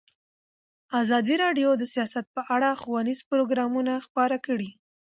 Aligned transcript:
ازادي 1.01 1.35
راډیو 1.43 1.69
د 1.77 1.83
سیاست 1.93 2.25
په 2.35 2.41
اړه 2.55 2.69
ښوونیز 2.81 3.19
پروګرامونه 3.29 3.93
خپاره 4.05 4.37
کړي. 4.45 4.69